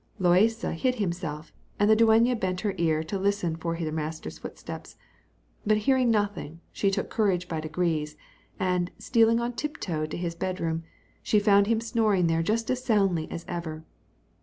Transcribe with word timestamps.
Loaysa 0.19 0.73
hid 0.73 0.95
himself, 0.95 1.53
and 1.77 1.87
the 1.87 1.95
dueña 1.95 2.33
bent 2.39 2.61
her 2.61 2.73
ear 2.79 3.03
to 3.03 3.19
listen 3.19 3.55
for 3.55 3.75
her 3.75 3.91
master's 3.91 4.39
footsteps; 4.39 4.95
but 5.63 5.77
hearing 5.77 6.09
nothing, 6.09 6.59
she 6.71 6.89
took 6.89 7.07
courage 7.11 7.47
by 7.47 7.59
degrees, 7.59 8.17
and 8.59 8.89
stealing 8.97 9.39
on 9.39 9.53
tip 9.53 9.77
toe 9.77 10.07
to 10.07 10.17
his 10.17 10.33
bed 10.33 10.59
room, 10.59 10.81
she 11.21 11.37
found 11.39 11.67
him 11.67 11.79
snoring 11.79 12.25
there 12.25 12.43
as 12.49 12.83
soundly 12.83 13.29
as 13.29 13.45
ever. 13.47 13.85